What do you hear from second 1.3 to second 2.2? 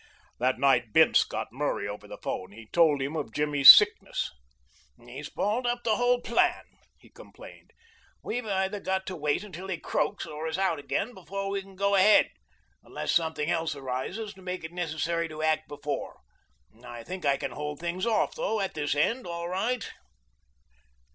Murray over the